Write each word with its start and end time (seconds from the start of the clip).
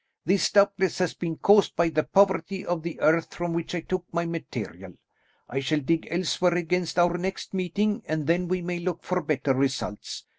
This 0.25 0.49
doubtless 0.51 0.97
has 0.97 1.13
been 1.13 1.35
caused 1.35 1.75
by 1.75 1.89
the 1.89 2.01
poverty 2.03 2.65
of 2.65 2.81
the 2.81 2.99
earth 3.01 3.35
from 3.35 3.53
which 3.53 3.75
I 3.75 3.81
took 3.81 4.03
my 4.11 4.25
material. 4.25 4.93
I 5.47 5.59
shall 5.59 5.79
dig 5.79 6.07
elsewhere 6.09 6.55
against 6.55 6.97
our 6.97 7.19
next 7.19 7.53
meeting, 7.53 8.01
and 8.07 8.25
then 8.25 8.47
we 8.47 8.63
may 8.63 8.79
look 8.79 9.03
for 9.03 9.21
better 9.21 9.53
results. 9.53 10.25